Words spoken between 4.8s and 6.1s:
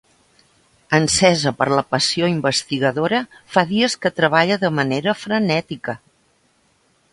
manera frenètica.